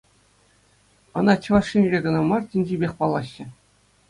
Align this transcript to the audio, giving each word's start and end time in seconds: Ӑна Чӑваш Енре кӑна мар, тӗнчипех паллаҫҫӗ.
Ӑна 1.17 1.35
Чӑваш 1.43 1.67
Енре 1.77 1.99
кӑна 2.07 2.21
мар, 2.31 2.43
тӗнчипех 2.49 2.91
паллаҫҫӗ. 3.01 3.45